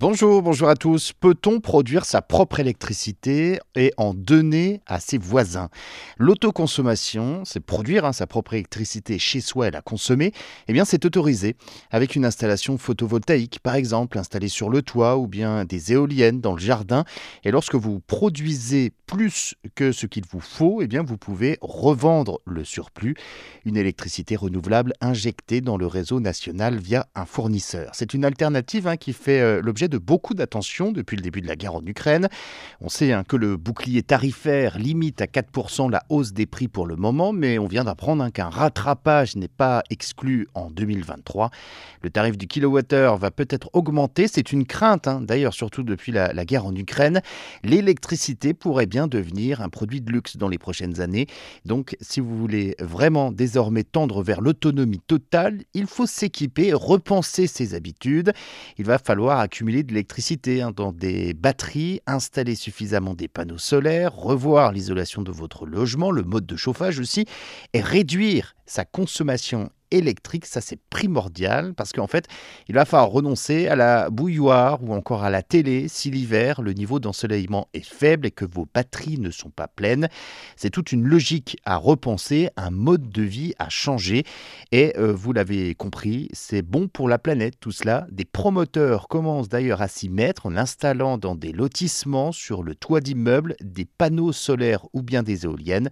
Bonjour, 0.00 0.40
bonjour 0.40 0.70
à 0.70 0.76
tous. 0.76 1.12
Peut-on 1.12 1.60
produire 1.60 2.06
sa 2.06 2.22
propre 2.22 2.58
électricité 2.58 3.58
et 3.74 3.92
en 3.98 4.14
donner 4.14 4.80
à 4.86 4.98
ses 4.98 5.18
voisins? 5.18 5.68
L'autoconsommation, 6.16 7.42
c'est 7.44 7.60
produire 7.60 8.06
hein, 8.06 8.14
sa 8.14 8.26
propre 8.26 8.54
électricité 8.54 9.18
chez 9.18 9.42
soi 9.42 9.68
et 9.68 9.70
la 9.70 9.82
consommer. 9.82 10.32
Eh 10.68 10.72
bien, 10.72 10.86
c'est 10.86 11.04
autorisé 11.04 11.54
avec 11.90 12.16
une 12.16 12.24
installation 12.24 12.78
photovoltaïque, 12.78 13.60
par 13.62 13.74
exemple, 13.74 14.16
installée 14.16 14.48
sur 14.48 14.70
le 14.70 14.80
toit 14.80 15.18
ou 15.18 15.26
bien 15.26 15.66
des 15.66 15.92
éoliennes 15.92 16.40
dans 16.40 16.54
le 16.54 16.60
jardin. 16.60 17.04
Et 17.44 17.50
lorsque 17.50 17.74
vous 17.74 18.00
produisez 18.00 18.94
plus 19.04 19.54
que 19.74 19.92
ce 19.92 20.06
qu'il 20.06 20.24
vous 20.30 20.40
faut, 20.40 20.80
eh 20.80 20.86
bien, 20.86 21.02
vous 21.02 21.18
pouvez 21.18 21.58
revendre 21.60 22.40
le 22.46 22.64
surplus, 22.64 23.16
une 23.66 23.76
électricité 23.76 24.34
renouvelable 24.34 24.94
injectée 25.02 25.60
dans 25.60 25.76
le 25.76 25.86
réseau 25.86 26.20
national 26.20 26.78
via 26.78 27.06
un 27.14 27.26
fournisseur. 27.26 27.90
C'est 27.92 28.14
une 28.14 28.24
alternative 28.24 28.86
hein, 28.86 28.96
qui 28.96 29.12
fait 29.12 29.40
euh, 29.40 29.60
l'objet 29.60 29.89
de 29.90 29.98
beaucoup 29.98 30.32
d'attention 30.32 30.92
depuis 30.92 31.16
le 31.16 31.22
début 31.22 31.42
de 31.42 31.46
la 31.46 31.56
guerre 31.56 31.74
en 31.74 31.84
Ukraine. 31.84 32.28
On 32.80 32.88
sait 32.88 33.12
hein, 33.12 33.24
que 33.24 33.36
le 33.36 33.58
bouclier 33.58 34.02
tarifaire 34.02 34.78
limite 34.78 35.20
à 35.20 35.26
4% 35.26 35.90
la 35.90 36.02
hausse 36.08 36.32
des 36.32 36.46
prix 36.46 36.68
pour 36.68 36.86
le 36.86 36.96
moment, 36.96 37.32
mais 37.32 37.58
on 37.58 37.66
vient 37.66 37.84
d'apprendre 37.84 38.24
hein, 38.24 38.30
qu'un 38.30 38.48
rattrapage 38.48 39.36
n'est 39.36 39.48
pas 39.48 39.82
exclu 39.90 40.48
en 40.54 40.70
2023. 40.70 41.50
Le 42.02 42.10
tarif 42.10 42.38
du 42.38 42.46
kilowattheure 42.46 43.18
va 43.18 43.30
peut-être 43.30 43.68
augmenter, 43.74 44.26
c'est 44.28 44.52
une 44.52 44.64
crainte 44.64 45.06
hein, 45.06 45.20
d'ailleurs 45.20 45.52
surtout 45.52 45.82
depuis 45.82 46.12
la, 46.12 46.32
la 46.32 46.44
guerre 46.46 46.64
en 46.64 46.74
Ukraine. 46.74 47.20
L'électricité 47.62 48.54
pourrait 48.54 48.86
bien 48.86 49.06
devenir 49.06 49.60
un 49.60 49.68
produit 49.68 50.00
de 50.00 50.10
luxe 50.10 50.36
dans 50.36 50.48
les 50.48 50.58
prochaines 50.58 51.00
années. 51.00 51.26
Donc 51.66 51.96
si 52.00 52.20
vous 52.20 52.36
voulez 52.36 52.76
vraiment 52.78 53.32
désormais 53.32 53.84
tendre 53.84 54.22
vers 54.22 54.40
l'autonomie 54.40 55.00
totale, 55.00 55.58
il 55.74 55.86
faut 55.86 56.06
s'équiper, 56.06 56.72
repenser 56.72 57.46
ses 57.46 57.74
habitudes. 57.74 58.32
Il 58.78 58.84
va 58.84 58.98
falloir 58.98 59.40
accumuler 59.40 59.79
de 59.82 59.88
l'électricité 59.88 60.62
hein, 60.62 60.72
dans 60.74 60.92
des 60.92 61.34
batteries, 61.34 62.00
installer 62.06 62.54
suffisamment 62.54 63.14
des 63.14 63.28
panneaux 63.28 63.58
solaires, 63.58 64.14
revoir 64.14 64.72
l'isolation 64.72 65.22
de 65.22 65.32
votre 65.32 65.66
logement, 65.66 66.10
le 66.10 66.22
mode 66.22 66.46
de 66.46 66.56
chauffage 66.56 66.98
aussi, 66.98 67.26
et 67.72 67.80
réduire 67.80 68.54
sa 68.66 68.84
consommation 68.84 69.70
électrique, 69.90 70.46
ça 70.46 70.60
c'est 70.60 70.78
primordial 70.90 71.74
parce 71.74 71.92
qu'en 71.92 72.06
fait, 72.06 72.26
il 72.68 72.74
va 72.74 72.84
falloir 72.84 73.10
renoncer 73.10 73.68
à 73.68 73.76
la 73.76 74.10
bouilloire 74.10 74.82
ou 74.82 74.92
encore 74.92 75.24
à 75.24 75.30
la 75.30 75.42
télé 75.42 75.88
si 75.88 76.10
l'hiver, 76.10 76.62
le 76.62 76.72
niveau 76.72 77.00
d'ensoleillement 77.00 77.68
est 77.74 77.86
faible 77.86 78.26
et 78.26 78.30
que 78.30 78.44
vos 78.44 78.68
batteries 78.72 79.18
ne 79.18 79.30
sont 79.30 79.50
pas 79.50 79.68
pleines. 79.68 80.08
C'est 80.56 80.70
toute 80.70 80.92
une 80.92 81.06
logique 81.06 81.58
à 81.64 81.76
repenser, 81.76 82.50
un 82.56 82.70
mode 82.70 83.10
de 83.10 83.22
vie 83.22 83.54
à 83.58 83.68
changer 83.68 84.24
et 84.72 84.92
euh, 84.98 85.12
vous 85.12 85.32
l'avez 85.32 85.74
compris, 85.74 86.28
c'est 86.32 86.62
bon 86.62 86.88
pour 86.88 87.08
la 87.08 87.18
planète 87.18 87.54
tout 87.60 87.72
cela. 87.72 88.06
Des 88.10 88.24
promoteurs 88.24 89.08
commencent 89.08 89.48
d'ailleurs 89.48 89.82
à 89.82 89.88
s'y 89.88 90.08
mettre 90.08 90.46
en 90.46 90.56
installant 90.56 91.18
dans 91.18 91.34
des 91.34 91.52
lotissements 91.52 92.32
sur 92.32 92.62
le 92.62 92.74
toit 92.74 93.00
d'immeubles 93.00 93.56
des 93.60 93.84
panneaux 93.84 94.32
solaires 94.32 94.86
ou 94.92 95.02
bien 95.02 95.22
des 95.22 95.44
éoliennes. 95.44 95.90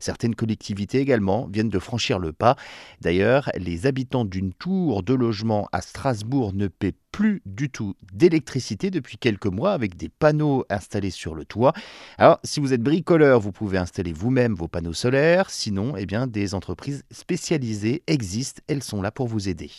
Certaines 0.00 0.34
collectivités 0.34 0.98
également 0.98 1.48
viennent 1.50 1.68
de 1.68 1.78
franchir 1.78 2.18
le 2.18 2.32
pas. 2.32 2.56
D'ailleurs, 3.00 3.33
les 3.56 3.86
habitants 3.86 4.24
d'une 4.24 4.52
tour 4.52 5.02
de 5.02 5.14
logement 5.14 5.68
à 5.72 5.80
Strasbourg 5.80 6.52
ne 6.52 6.68
paient 6.68 6.94
plus 7.12 7.42
du 7.46 7.70
tout 7.70 7.94
d'électricité 8.12 8.90
depuis 8.90 9.18
quelques 9.18 9.46
mois 9.46 9.72
avec 9.72 9.96
des 9.96 10.08
panneaux 10.08 10.64
installés 10.68 11.10
sur 11.10 11.34
le 11.34 11.44
toit. 11.44 11.72
Alors, 12.18 12.40
si 12.42 12.60
vous 12.60 12.72
êtes 12.72 12.82
bricoleur, 12.82 13.40
vous 13.40 13.52
pouvez 13.52 13.78
installer 13.78 14.12
vous-même 14.12 14.54
vos 14.54 14.68
panneaux 14.68 14.92
solaires. 14.92 15.50
Sinon, 15.50 15.96
eh 15.96 16.06
bien, 16.06 16.26
des 16.26 16.54
entreprises 16.54 17.04
spécialisées 17.10 18.02
existent. 18.06 18.62
Elles 18.66 18.82
sont 18.82 19.00
là 19.00 19.10
pour 19.10 19.28
vous 19.28 19.48
aider. 19.48 19.70